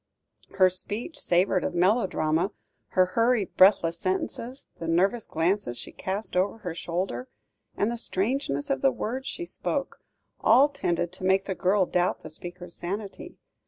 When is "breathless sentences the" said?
3.55-4.87